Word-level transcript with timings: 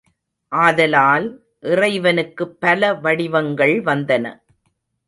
ஆதலால், 0.51 1.27
இறைவனுக்குப் 1.63 2.59
பல 2.59 2.93
வடிவங்கள் 2.95 3.83
வந்தன. 3.83 4.25